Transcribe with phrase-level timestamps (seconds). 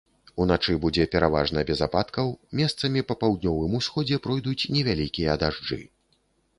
[0.43, 5.85] Уначы будзе пераважна без ападкаў, месцамі па паўднёвым усходзе пройдуць невялікія дажджы.